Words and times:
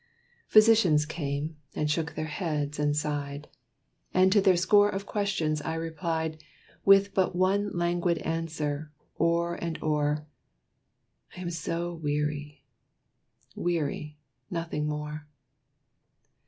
Physicians 0.47 1.05
came 1.05 1.57
and 1.75 1.91
shook 1.91 2.15
their 2.15 2.25
heads 2.25 2.79
and 2.79 2.97
sighed; 2.97 3.47
And 4.15 4.31
to 4.31 4.41
their 4.41 4.57
score 4.57 4.89
of 4.89 5.05
questions 5.05 5.61
I 5.61 5.75
replied, 5.75 6.43
With 6.83 7.13
but 7.13 7.35
one 7.35 7.69
languid 7.71 8.17
answer, 8.17 8.91
o'er 9.19 9.53
and 9.53 9.77
o'er. 9.83 10.25
"I 11.37 11.41
am 11.41 11.51
so 11.51 11.93
weary 11.93 12.63
weary 13.55 14.17
nothing 14.49 14.87
more." 14.87 15.27